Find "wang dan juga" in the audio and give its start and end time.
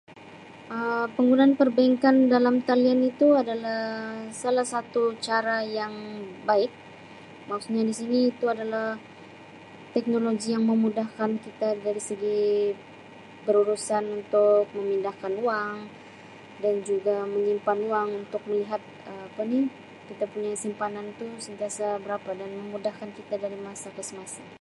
15.45-17.15